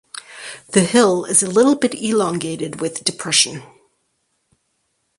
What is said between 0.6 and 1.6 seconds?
The hill is